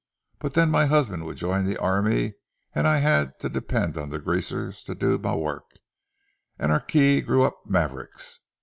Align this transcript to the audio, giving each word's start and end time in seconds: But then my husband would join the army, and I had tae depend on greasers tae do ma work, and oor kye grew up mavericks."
But 0.39 0.55
then 0.55 0.71
my 0.71 0.87
husband 0.87 1.25
would 1.25 1.37
join 1.37 1.63
the 1.65 1.77
army, 1.77 2.33
and 2.73 2.87
I 2.87 2.97
had 2.97 3.37
tae 3.37 3.49
depend 3.49 3.99
on 3.99 4.09
greasers 4.09 4.83
tae 4.83 4.95
do 4.95 5.19
ma 5.19 5.35
work, 5.35 5.73
and 6.57 6.71
oor 6.71 6.79
kye 6.79 7.21
grew 7.21 7.43
up 7.43 7.59
mavericks." 7.67 8.39